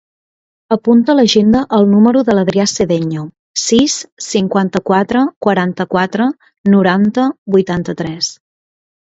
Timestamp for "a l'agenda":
1.13-1.59